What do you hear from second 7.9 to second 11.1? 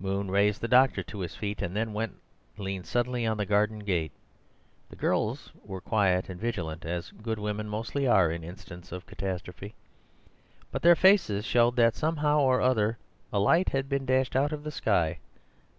are in instants of catastrophe, but their